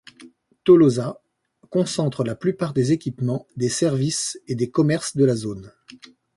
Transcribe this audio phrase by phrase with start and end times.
[0.63, 1.21] Tolosa
[1.69, 5.71] concentre la plupart des équipements, des services et des commerces de la zone.